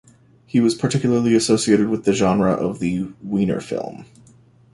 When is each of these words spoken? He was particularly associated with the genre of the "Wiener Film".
He 0.47 0.59
was 0.59 0.73
particularly 0.73 1.35
associated 1.35 1.87
with 1.87 2.05
the 2.05 2.13
genre 2.13 2.53
of 2.53 2.79
the 2.79 3.11
"Wiener 3.21 3.61
Film". 3.61 4.05